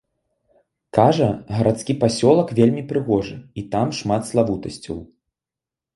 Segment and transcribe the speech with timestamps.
[0.97, 1.27] Кажа,
[1.57, 4.97] гарадскі пасёлак вельмі прыгожы, і там шмат славутасцяў.